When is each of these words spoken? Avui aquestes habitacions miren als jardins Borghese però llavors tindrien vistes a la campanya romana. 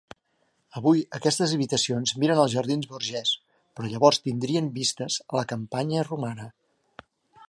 Avui 0.79 1.01
aquestes 1.17 1.51
habitacions 1.57 2.13
miren 2.23 2.41
als 2.45 2.55
jardins 2.55 2.89
Borghese 2.93 3.37
però 3.51 3.91
llavors 3.93 4.23
tindrien 4.29 4.71
vistes 4.79 5.19
a 5.35 5.41
la 5.41 5.45
campanya 5.53 6.07
romana. 6.09 6.49